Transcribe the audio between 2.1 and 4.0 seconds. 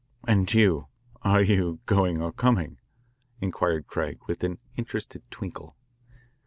or coming?" inquired